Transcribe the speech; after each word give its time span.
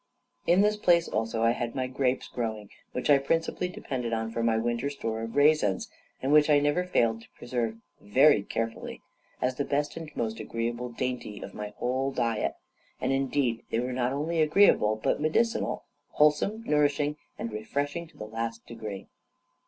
In 0.47 0.61
this 0.61 0.77
place 0.77 1.07
also 1.07 1.43
I 1.43 1.51
had 1.51 1.75
my 1.75 1.85
grapes 1.85 2.27
growing, 2.27 2.71
which 2.91 3.07
I 3.11 3.19
principally 3.19 3.67
depended 3.67 4.13
on 4.13 4.31
for 4.31 4.41
my 4.41 4.57
winter 4.57 4.89
store 4.89 5.21
of 5.21 5.35
raisins, 5.35 5.91
and 6.23 6.31
which 6.33 6.49
I 6.49 6.57
never 6.59 6.83
failed 6.83 7.21
to 7.21 7.27
preserve 7.37 7.77
very 7.99 8.41
carefully, 8.41 9.03
as 9.43 9.57
the 9.57 9.63
best 9.63 9.95
and 9.97 10.09
most 10.17 10.39
agreeable 10.39 10.89
dainty 10.89 11.39
of 11.43 11.53
my 11.53 11.73
whole 11.77 12.09
diet; 12.11 12.55
and 12.99 13.11
indeed 13.11 13.61
they 13.69 13.79
were 13.79 13.93
not 13.93 14.11
only 14.11 14.41
agreeable, 14.41 14.95
but 14.95 15.21
medicinal, 15.21 15.83
wholesome, 16.13 16.63
nourishing, 16.63 17.17
and 17.37 17.51
refreshing 17.51 18.07
to 18.07 18.17
the 18.17 18.25
last 18.25 18.65
degree. 18.65 19.07